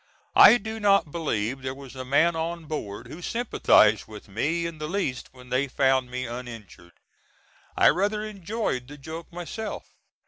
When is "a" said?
1.95-2.03